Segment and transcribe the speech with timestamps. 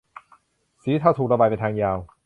[0.81, 1.97] สีเทาถูกระบายเป็นทางยาว